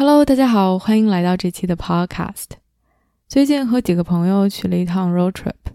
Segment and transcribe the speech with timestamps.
[0.00, 2.50] Hello，大家好，欢迎来到这期的 Podcast。
[3.26, 5.72] 最近和几个朋友去了一趟 road trip，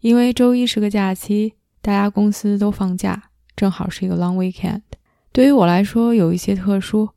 [0.00, 4.80] 因为周一是个假期，大家公司都放假，正好是一个 long weekend。
[5.30, 7.10] 对于我来说有一些特殊，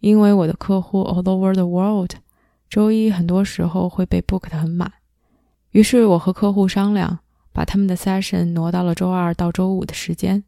[0.00, 2.10] 因为我的客户 all over the world，
[2.68, 4.92] 周一很多时候会被 book 得很满。
[5.70, 7.20] 于是我和客户商量，
[7.54, 10.44] 把他们的 session 挪到了周二到周五的时间。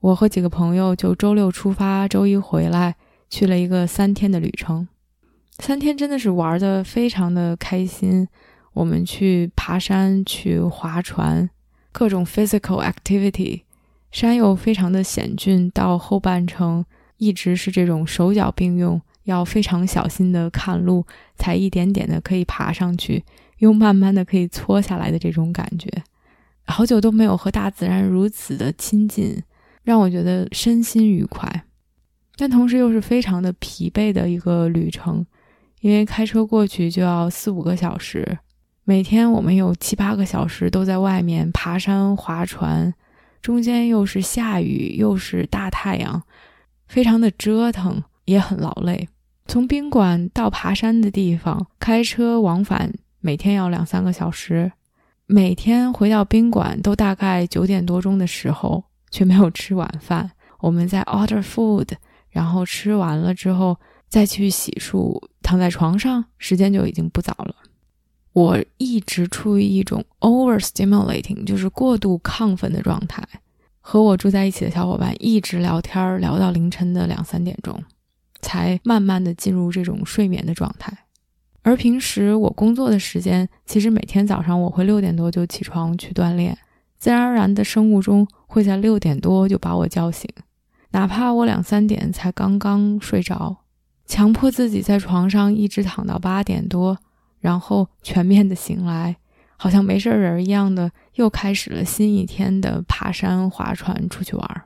[0.00, 2.96] 我和几个朋友就周六出发，周一回来。
[3.28, 4.86] 去了一个三天的旅程，
[5.58, 8.28] 三天真的是玩的非常的开心。
[8.72, 11.48] 我们去爬山，去划船，
[11.92, 13.62] 各种 physical activity。
[14.10, 16.84] 山又非常的险峻，到后半程
[17.16, 23.24] 一直是这种手脚并用，要非常小心的看路，才一点点的可以爬上去，
[23.58, 25.88] 又慢慢的可以搓下来的这种感觉。
[26.66, 29.42] 好久都没有和大自然如此的亲近，
[29.82, 31.64] 让我觉得身心愉快。
[32.36, 35.24] 但同时又是非常的疲惫的一个旅程，
[35.80, 38.38] 因为开车过去就要四五个小时，
[38.84, 42.92] 每天我们有七八个小时都在外面爬山、划船，
[43.40, 46.22] 中间又是下雨又是大太阳，
[46.88, 49.08] 非常的折腾，也很劳累。
[49.46, 54.72] 从宾馆到爬山的地方开车往返，每天要两三个小时，
[55.26, 61.88] 每天回到宾馆都大概九点多钟的时候，却没有吃晚饭，我们在 order food。
[62.34, 67.54] 然后吃完了之后再去洗漱，躺在床上，时间就已经不早了。
[68.32, 73.22] 我一直处于一种 overstimulating，就是过度亢奋的状态，
[73.80, 77.80] 和我住在一起的小伙伴一直聊天，聊到凌晨的两三点钟，
[78.40, 80.92] 才慢慢的进入这种睡眠的状态。
[81.62, 86.58] 而平时我工作的时间，其实每天早上我会六点多就起床去锻炼，
[86.98, 90.28] 自然而然的生物钟会在六点多就把我叫醒。
[90.94, 93.64] 哪怕我两三点才刚刚睡着，
[94.06, 96.96] 强迫自己在床上一直躺到八点多，
[97.40, 99.16] 然后全面的醒来，
[99.56, 104.62] 好像没事人一样的，又开始了新一天的爬山、划船、出去玩。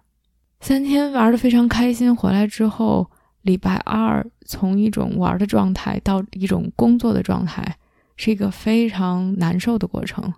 [0.60, 3.10] 三天玩的非常开心，回来之后，
[3.40, 7.78] 礼拜二从一种玩的状态到一种工作的状态，
[8.16, 10.34] 是一个非常难受的过程。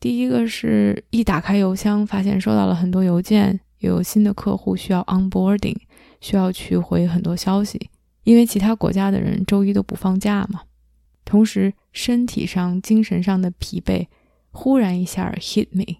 [0.00, 3.60] 第一个是一打开邮箱，发现收到了很多邮件。
[3.78, 5.76] 有新的客户需要 onboarding，
[6.20, 7.90] 需要去回很多消息，
[8.24, 10.62] 因为其他国家的人周一都不放假嘛。
[11.24, 14.06] 同时，身体上、精神上的疲惫
[14.50, 15.98] 忽然一下 hit me。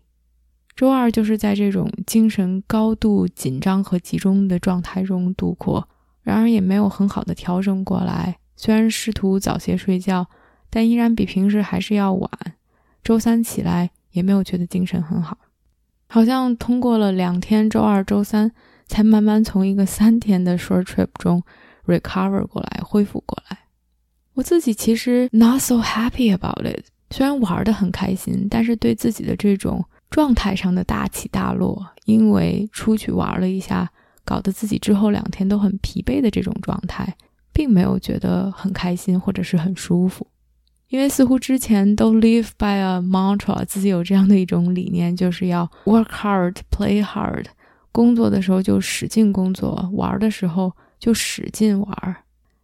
[0.75, 5.89] 周二就是在这种精神高度紧张和集中的状态中度过，
[6.23, 8.39] 然而也没有很好的调整过来。
[8.57, 10.27] 虽然试图早些睡觉，
[10.71, 12.31] 但依然比平时还是要晚。
[13.03, 15.37] 周三起来也没有觉得精神很好。
[16.09, 18.51] 好像通过了两天，周二、周三
[18.87, 21.43] 才慢慢从一个三天的 short trip 中
[21.87, 23.59] recover 过来，恢复过来。
[24.35, 26.87] 我自己其实 not so happy about it。
[27.11, 33.91] 虽然玩的很开心，但是对自己的这种状态上的大起大落，因为出去玩了一下，
[34.25, 37.17] 搞得自己之后两天都很疲惫的这种状态，
[37.53, 40.27] 并没有觉得很开心或者是很舒服。
[40.89, 47.45] 因为似乎之前都 live by a mantra，自己有这样的一种理念，就是要 work hard, play hard，
[47.93, 52.17] 工作的时候就使劲工作，玩的时候就使劲玩。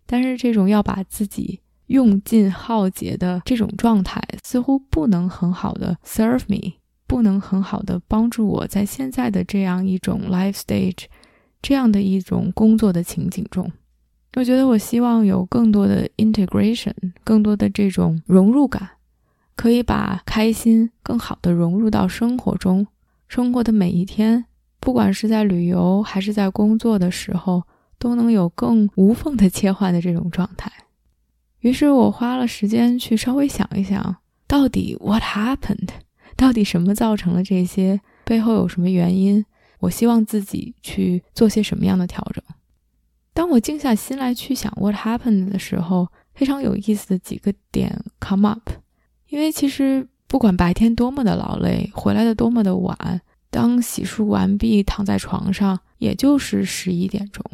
[0.06, 6.74] 但是这种要把自己用尽耗竭的这种状态，似乎不能很好的 serve me，
[7.06, 11.04] 不能很好的帮助我在现在的这样一种 life stage，
[11.60, 13.70] 这样的一种工作的情景中。
[14.36, 16.92] 我觉得我希望有更多的 integration，
[17.22, 18.88] 更多的这种融入感，
[19.54, 22.86] 可以把开心更好的融入到生活中。
[23.28, 24.44] 生活的每一天，
[24.80, 27.62] 不管是在旅游还是在工作的时候，
[27.98, 30.70] 都能有更无缝的切换的这种状态。
[31.60, 34.16] 于是我花了时间去稍微想一想，
[34.46, 35.88] 到底 what happened，
[36.36, 39.44] 到底什么造成了这些，背后有什么原因？
[39.78, 42.42] 我希望自己去做些什么样的调整。
[43.34, 48.70] 当我静下心来去想 what happened 的时候，非常有意思的几个点 come up。
[49.28, 53.20] 因为其实不管白天多么的劳累，回来的多么的晚，
[53.50, 57.44] 当洗漱完毕躺在床上，也就是十一点钟，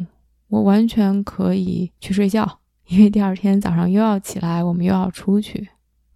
[0.49, 5.67] 我完全可以去睡觉，因为第二天早上又要起来，我们又要出去。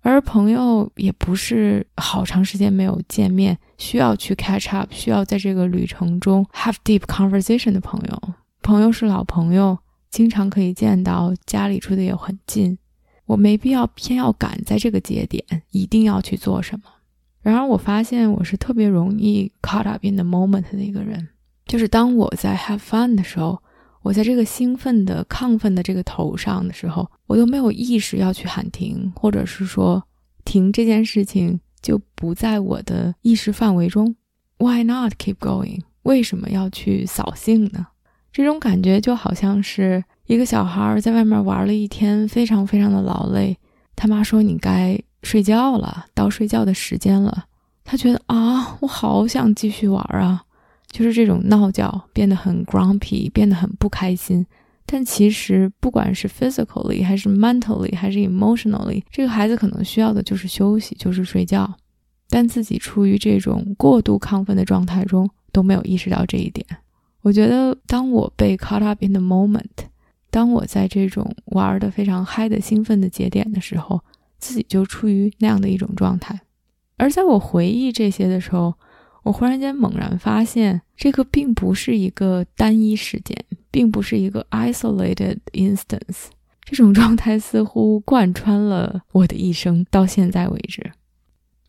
[0.02, 8.34] 而朋友也不是好长时间没有见面，需要去 catch up，需要在这个旅程中 have deep conversation 的朋友。
[8.66, 9.78] 朋友是老朋友，
[10.10, 12.76] 经常可以见到，家里住的也很近。
[13.28, 16.86] 我没必要偏要赶在这个节点，一定要去做什么。
[17.44, 21.28] 然而，我发现我是特别容易 caught up in the moment 的一个人，
[21.68, 23.62] 就是当我在 have fun 的时候。
[24.02, 30.04] 我在这个兴奋的、亢奋的这个头上的时候，我都没有意识要去喊停，或者是说
[30.44, 34.16] 停这件事情就不在我的意识范围中。
[34.58, 35.82] Why not keep going？
[36.04, 37.88] 为什么要去扫兴呢？
[38.36, 43.58] 这种感觉就好像是一个小孩在外面玩了一天，非常非常的劳累，
[43.96, 47.46] 他妈说你该睡觉了，到睡觉的时间了，
[47.86, 50.44] 他觉得啊，我好想继续玩啊。
[50.92, 54.46] 就是这种闹觉，变得很 grumpy，变得很不开心。
[54.86, 61.74] 但其实，不管是 physically 还是 mentally 还是 emotionally，这个孩子可能需要的就是休息，就是睡觉。
[62.30, 66.66] 但自己处于这种过度亢奋的状态中，都没有意识到这一点。
[67.26, 69.88] 我觉得，当我被 caught up in the moment，
[70.30, 74.00] 当我在这种玩的非常嗨的兴奋的节点的时候，
[74.38, 76.40] 自己就处于那样的一种状态。
[76.98, 78.76] 而在我回忆这些的时候，
[79.24, 83.36] 我忽然间猛然发现，这个并不是一个单一事件，
[83.72, 86.28] 并不是一个 isolated instance。
[86.64, 90.92] 这种状态似乎贯穿了我的一生，到现在为止。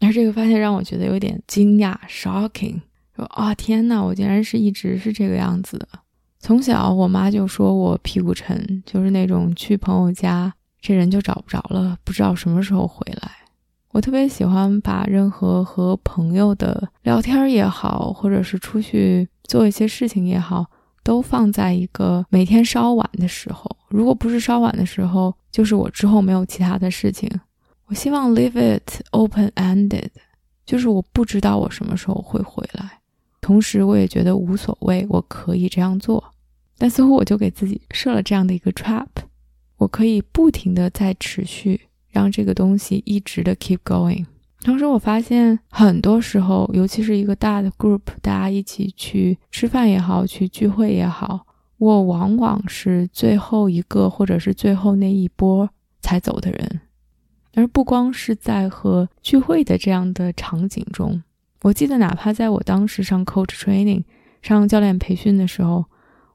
[0.00, 2.82] 而这个发现让我觉得有点惊讶，shocking。
[3.16, 5.88] 说啊，天呐，我竟然是一直是这个样子的。
[6.38, 13.30] 从小，我妈就说我屁股沉，就是那种去朋友家，这人就找不着了，不知道什么时候回来。
[13.92, 20.66] 我特别喜欢把任何和朋友的聊天也好，或者是出去做一些事情也好，
[21.02, 23.74] 都放在一个每天稍晚的时候。
[23.88, 27.30] 如果不是稍晚的时候，就是我之后没有其他的事情。
[27.86, 30.08] 我希望 leave it open ended，
[30.66, 33.00] 就是我不知道我什么时候会回来。
[33.46, 36.32] 同时，我也觉得无所谓，我可以这样做。
[36.76, 39.06] 但似乎我就给自己设了这样的一个 trap，
[39.76, 41.82] 我可以不停的在持续。
[42.10, 44.24] 让这个东西一直的 keep going。
[44.64, 51.46] 同时，我发现很多时候，尤其是一个大的 group，大家一起去吃饭也好，去聚会也好，
[51.78, 55.70] 我往往是最后一个，或者是最后那一波
[56.00, 56.80] 才走的人。
[57.54, 61.22] 而不光是在和聚会的这样的场景中，
[61.62, 64.04] 我记得哪怕在我当时上 coach training，
[64.42, 65.84] 上教练培训的时候，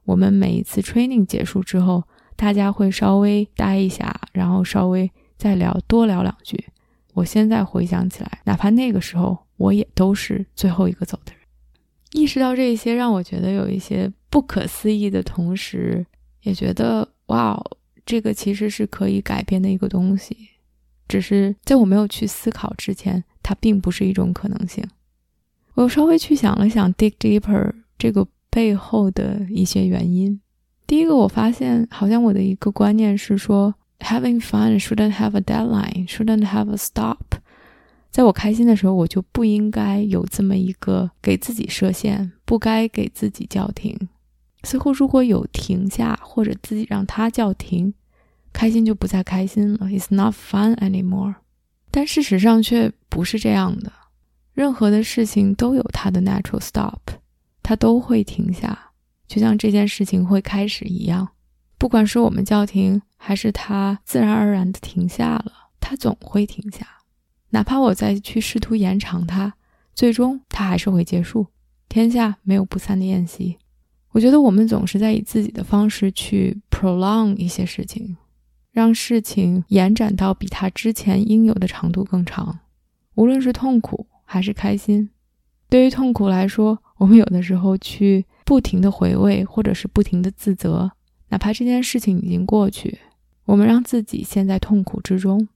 [0.04, 2.04] 我们每一次 training 结束之后，
[2.36, 5.10] 大家会稍微待一下，然后稍微。
[5.38, 6.66] 再聊多聊两句。
[7.14, 11.42] 我现在回想起来，哪怕那个时候，我也都是最后一个走的人。
[12.12, 16.06] 意识到这些，让我觉得有一些不可思议的同时，
[16.42, 17.60] 也觉得哇，
[18.06, 20.36] 这个其实是可以改变的一个东西。
[21.08, 24.84] 只是在我没有去思考之前，它并不是一种可能性。
[25.74, 30.40] 我稍微去想了想，dig deeper 这个背后的一些原因。
[30.86, 33.74] 第一个，我发现好像我的一个观念是说。
[34.04, 37.38] Having fun shouldn't have a deadline, shouldn't have a stop。
[38.10, 43.96] 在我开心的时候，我就不应该有这么一个给自己设限，不该给自己叫停。
[44.64, 47.94] 似乎如果有停下，或者自己让它叫停，
[48.52, 49.86] 开心就不再开心了。
[49.86, 51.36] It's not fun anymore。
[51.92, 53.92] 但事实上却不是这样的。
[54.54, 57.00] 任何的事情都有它的 natural stop，
[57.62, 58.90] 它都会停下，
[59.26, 61.28] 就像这件事情会开始一样。
[61.78, 66.86] 不管是我们叫停，还是它自然而然的停下了，它总会停下。
[67.50, 69.54] 哪怕我再去试图延长它，
[69.94, 71.46] 最终它还是会结束。
[71.88, 73.58] 天下没有不散的宴席。
[74.12, 78.16] 我觉得我们总是在以自己的方式去 prolong 一些事情，
[78.70, 82.60] 让事情延展到比它之前应有的长度更长。
[83.14, 85.10] 无论是痛苦还是开心，
[85.68, 90.90] 对于痛苦来说，我们有的时候去不停的回味，或者是不停的自责。
[91.28, 92.98] 哪怕这件事情已经过去，
[93.44, 95.46] 我们让自己陷在痛苦之中。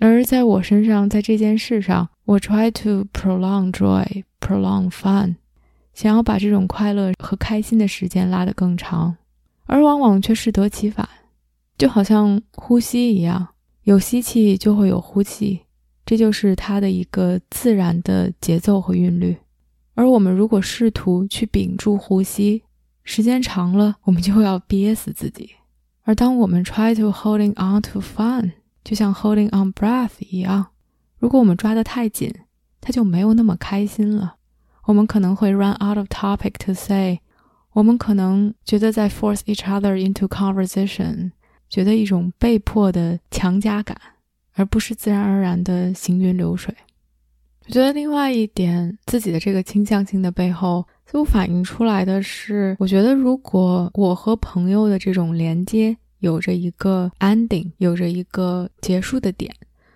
[0.00, 5.36] 而在我身上，在这件事上，我 try to prolong joy, prolong fun，
[5.94, 9.16] 想要把这种快乐和开心的时间拉得更长，
[9.66, 11.08] 而往往却适得其反，
[11.78, 13.46] 就好像呼吸一样，
[13.84, 15.60] 有吸气就会有呼气，
[16.06, 19.36] 这就是它的一个自然的节奏和韵律。
[19.94, 22.62] 而我们如果试图去屏住呼吸，
[23.02, 25.50] 时间长了，我们就要憋死自己。
[26.04, 28.52] 而当我们 try to holding on to fun，
[28.84, 30.66] 就像 holding on breath 一样，
[31.18, 32.32] 如果我们抓得太紧，
[32.80, 34.36] 它就没有那么开心了。
[34.84, 37.18] 我们可能会 run out of topic to say，
[37.72, 41.32] 我们可能觉得在 force each other into conversation，
[41.68, 44.00] 觉得一种被迫的强加感，
[44.56, 46.74] 而不是自然而然的行云流水。
[47.66, 59.52] 我觉得另外一点，自己的这个倾向性的背后，似乎反映出来的是，我觉得如果我和朋友的这种连接有着一个 ending，有着一个结束的点，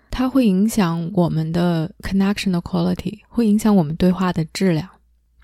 [0.09, 4.87] 它会影响我们的 connection 的 quality，会影响我们对话的质量。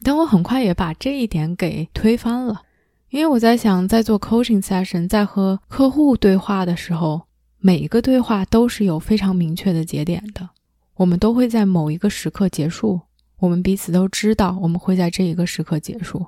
[0.03, 2.61] 但我很快也把这一点给推翻了，
[3.09, 7.21] 因为我在想，在做 coaching session，在和客户对话的时候，
[7.59, 10.49] 每一个对话都是有非常明确的节点的。
[10.95, 13.01] 我们都会在某一个时刻结束，
[13.39, 16.25] 我们彼此都知道我们会在这一个时刻结束，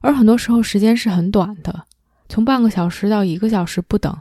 [0.00, 1.84] 而很多时候时间是很短的，
[2.28, 4.16] 从半个小时到一个小时不等。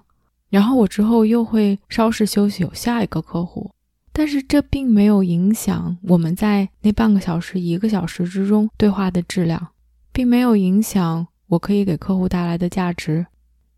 [0.50, 3.72] 然后我之后又会稍事休息，有下一个客户，
[4.14, 9.70] 但是这并没有影响我们在那半个小时、一个小时之中对话的质量，
[10.14, 13.26] 并没有影响我可以给客户带来的价值，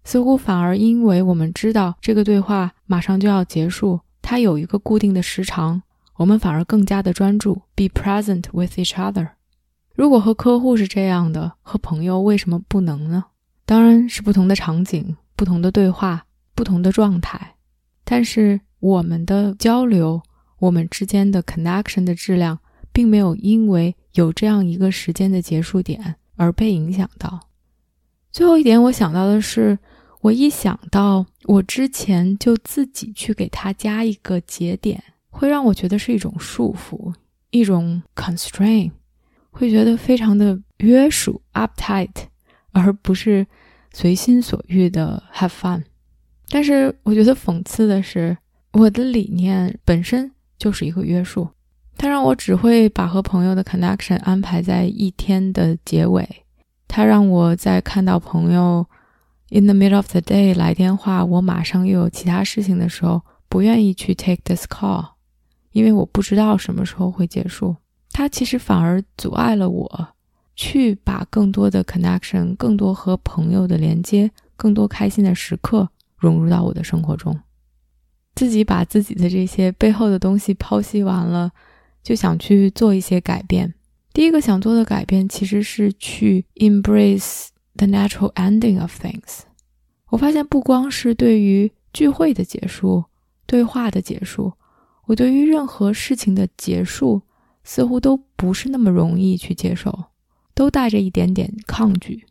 [0.10, 5.84] 似乎反而因为我们知道这个对话马上就要结束，它有一个固定的时长。
[6.16, 9.28] 我们反而更加的专注，be present with each other。
[9.94, 13.26] 如果和客户是这样的，和朋友为什么不能呢？
[13.68, 16.26] 当然是不同的场景、不同的对话、
[16.56, 17.54] 不同的状态。
[18.04, 20.20] 但是我们的交流，
[20.58, 22.58] 我们之间的 connection 的质量，
[22.92, 27.42] 并没有因为有这样一个时间的结束点而被影响到。
[28.32, 29.78] 最后一点，我想到的是，
[30.22, 35.04] 我一想到我之前就自己去给他加一个节点。
[35.32, 37.14] 会让我觉得是一种束缚，
[37.52, 38.92] 一种 constraint，
[39.52, 42.10] 会觉得非常的约束 uptight，
[42.72, 43.46] 而不是
[43.94, 45.84] 随心所欲的 have fun。
[46.50, 48.36] 但是我觉得讽刺的是，
[48.74, 51.48] 我的理念本身就是一个约束，
[51.96, 56.28] 它让我只会把和朋友的 connection 安排在一天的结尾，
[56.88, 58.86] 它让我在看到朋友
[59.50, 65.10] in the middle of the day 来电话，我马上又有其他事情的时候，不愿意去 take this call。
[65.72, 67.76] 因为我不知道什么时候会结束，
[68.12, 70.08] 它其实反而阻碍了我
[70.56, 77.40] 去把更多的 connection、更多和朋友的连接、更多开心的时刻融入到我的生活中。
[78.36, 81.52] 自己把自己的这些背后的东西剖析完了，
[82.02, 83.74] 就想去做一些改变。
[84.12, 89.42] 第一个想做的改变其实是去 embrace the natural ending of things。
[90.10, 93.06] 我发现不光是对于聚会的结束、
[93.46, 94.54] 对话的结束。
[95.06, 97.22] 我对于任何事情的结束，
[97.64, 100.06] 似乎都不是那么容易去接受，
[100.54, 102.26] 都带着一点点抗拒。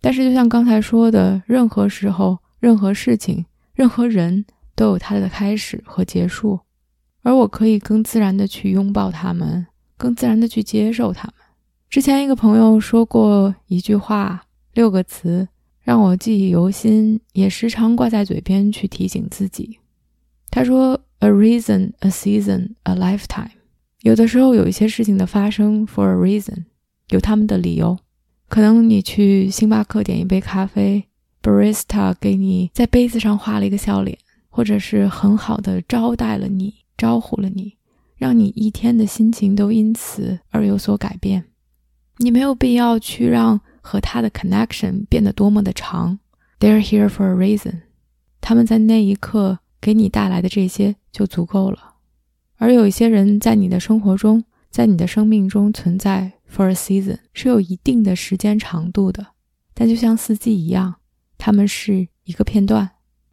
[0.00, 6.58] 但是，就像刚才说的，任何时候、任何事情、任何人都有它的开始和结束，
[7.22, 11.34] 而我可以更自然的去拥抱他们，更自然的去接受他们。
[11.88, 15.48] 之前一个朋友说过一句话，六个词，
[15.80, 19.78] 让我记忆犹新，也时常挂在嘴边去提醒自己。
[20.50, 21.00] 他说。
[21.24, 23.52] A reason, a season, a lifetime。
[24.00, 26.64] 有的时候有一些事情的发生，for a reason，
[27.10, 27.96] 有他们的理由。
[28.48, 31.04] 可能你去星巴克点一杯咖啡
[31.40, 34.18] ，barista 给你在杯子上画了一个笑脸，
[34.50, 37.76] 或者是很好的招待了你，招呼了你，
[38.16, 41.44] 让你一天的心情都因此而有所改变。
[42.16, 46.18] 你没有必要去让和他的 connection 变得多么的长。
[46.58, 47.82] They're here for a reason。
[48.40, 49.58] 他们在那一刻。
[49.82, 51.94] 给你带来的这些就足够了，
[52.54, 59.26] 而有一些人在你的生活中，在你的生命中存在 for a season 是有一定的时间长度的，
[59.74, 60.94] 但就像四季一样，
[61.36, 62.88] 他们是一个片段，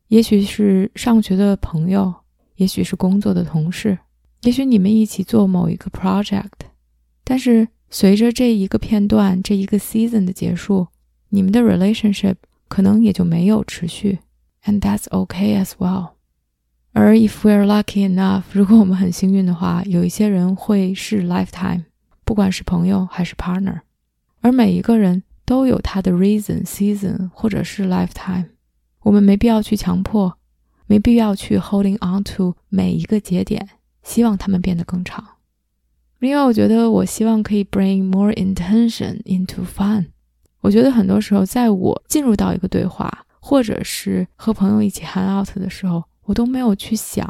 [0.07, 2.11] 也许是上学的朋友，
[2.55, 3.99] 也许是工作的同事，
[4.41, 6.49] 也许你们一起做某一个 project，
[7.23, 10.87] 但是随着这一个片段这一个 season 的结束，
[11.29, 12.35] 你们的 relationship
[12.67, 14.19] 可能也就没有持续
[14.65, 16.09] ，and that's okay as well。
[16.93, 21.85] 而 if we're lucky enough，如果我们很幸运的话，有一些人会是 lifetime，
[22.23, 23.81] 不管是朋友还是 partner。
[24.41, 28.49] 而每一个人都有他的 reason、season 或者是 lifetime。
[29.01, 30.37] 我们没必要去强迫，
[30.85, 33.69] 没必要去 holding on to 每一个节点，
[34.03, 35.38] 希望他们变得更长。
[36.19, 40.07] 另外，我觉得我希望可以 bring more intention into fun。
[40.61, 46.03] 我觉得很多时候，在我进入到一个对话，或者是和朋友一起 hang out 的时候。
[46.29, 47.27] 我都没有去想，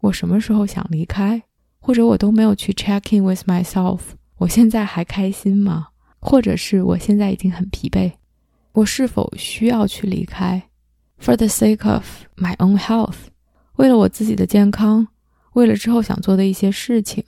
[0.00, 1.42] 我什么时候想离开，
[1.80, 3.98] 或者我都没有去 check in with myself。
[4.36, 5.88] 我现在还开心吗？
[6.20, 8.12] 或者是我现在已经很疲惫，
[8.70, 10.62] 我是否需要去离开
[11.20, 12.04] ？For the sake of
[12.36, 13.16] my own health，
[13.78, 15.08] 为了我自己的健康，
[15.54, 17.24] 为了之后想做的一些事情，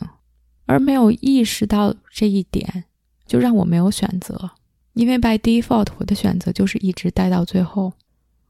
[0.67, 2.85] 而没有意识到这一点，
[3.27, 4.51] 就让我没有选择。
[4.93, 7.93] 因为 by default，我的选择就是一直待到最后。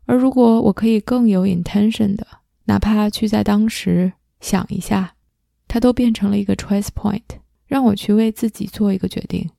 [0.05, 2.27] 而如果我可以更有 intention 的，
[2.65, 5.15] 哪怕去在当时想一下，
[5.67, 7.23] 它都变成了一个 choice point，
[7.67, 9.51] 让我去为自己做一个决定，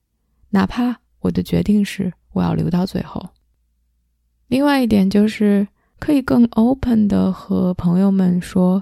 [0.52, 3.30] 哪怕我的决定是我要留到最后。
[4.48, 5.68] 另外一点就是
[6.00, 8.82] 可以更 open 的和朋友们说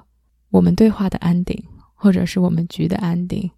[0.52, 1.64] 我们对话的 ending，
[1.96, 3.50] 或者是我们局的 ending，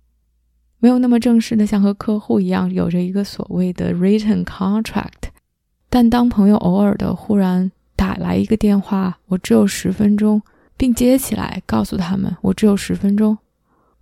[0.79, 5.29] 没有那么正式的像和客户一样有着一个所谓的 written contract，
[5.89, 7.71] 但当朋友偶尔的忽然。
[7.97, 10.39] 打来一个电话，我只有十分钟，
[10.77, 13.35] 并接起来告诉他们我只有十分钟，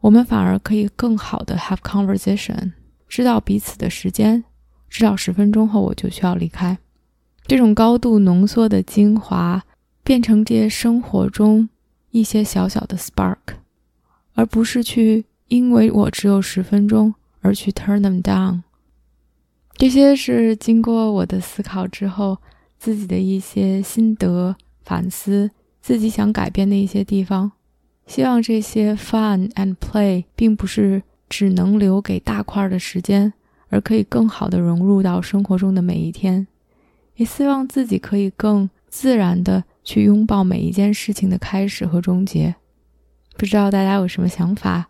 [0.02, 2.74] 我们反而可以更好的 have conversation，
[3.08, 4.44] 知道彼此的时间，
[4.90, 6.78] 知道十分钟后我就需要离开。
[7.48, 9.64] 这种高度浓缩的精华，
[10.04, 11.70] 变成这些生活中
[12.12, 13.38] 一些小小的 spark，
[14.34, 18.62] 而不是去因为我只有十分钟而去 turn them down。
[19.78, 22.38] 这些是经过我的思考之后。
[22.78, 25.50] 自己的一些心得反思，
[25.82, 27.54] 自己想改变的一些地方，
[28.06, 33.34] 希望这些 fun and play 并不是只能留给大块的时间，
[33.70, 36.46] 而可以更好的融入到生活中的每一天。
[37.16, 42.54] 也希望自己可以更自然的去拥抱每一件事情的开始和终结。
[43.36, 44.90] 不知道大家有什么想法，